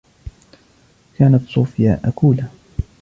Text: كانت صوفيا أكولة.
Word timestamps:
كانت 1.17 1.49
صوفيا 1.49 1.99
أكولة. 2.05 2.49